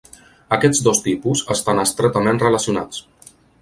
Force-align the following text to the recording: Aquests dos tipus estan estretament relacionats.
Aquests 0.57 0.81
dos 0.87 1.03
tipus 1.09 1.45
estan 1.59 1.85
estretament 1.85 2.45
relacionats. 2.49 3.09